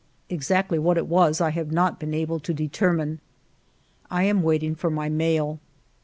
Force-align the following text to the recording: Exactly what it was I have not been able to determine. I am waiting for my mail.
Exactly 0.29 0.79
what 0.79 0.97
it 0.97 1.05
was 1.05 1.39
I 1.39 1.51
have 1.51 1.71
not 1.71 1.99
been 1.99 2.15
able 2.15 2.39
to 2.39 2.55
determine. 2.55 3.19
I 4.09 4.23
am 4.23 4.41
waiting 4.41 4.73
for 4.73 4.89
my 4.89 5.09
mail. 5.09 5.59